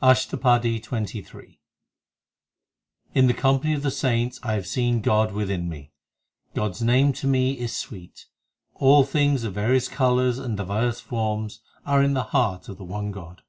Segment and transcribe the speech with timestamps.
[0.00, 5.90] ASHTAPADI XXIII i In the company of the saints I have seen God within me;
[6.54, 8.26] God s name to me is sweet
[8.76, 13.10] All things of various colours and divers forms Are in the heart of the one
[13.10, 13.42] God.